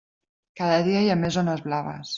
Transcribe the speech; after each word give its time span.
Cada 0.61 0.79
dia 0.89 1.05
hi 1.05 1.13
ha 1.15 1.19
més 1.25 1.39
zones 1.39 1.67
blaves. 1.69 2.09